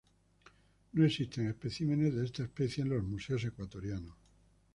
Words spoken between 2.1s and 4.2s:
de esta especie en los museos ecuatorianos.